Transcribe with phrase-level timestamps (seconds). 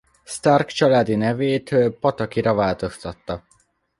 [0.23, 3.45] Stark családi nevét Patakira változtatta.